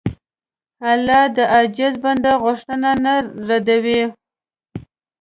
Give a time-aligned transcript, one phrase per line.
[0.91, 3.13] الله د عاجز بنده غوښتنه نه
[3.47, 4.01] ردوي.